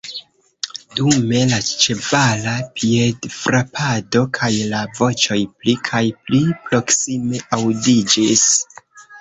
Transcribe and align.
Dume 0.99 1.41
la 1.49 1.59
ĉevala 1.83 2.53
piedfrapado 2.79 4.23
kaj 4.39 4.51
la 4.73 4.81
voĉoj 5.01 5.39
pli 5.61 5.77
kaj 5.91 6.03
pli 6.25 6.43
proksime 6.71 7.47
aŭdiĝis. 7.61 8.49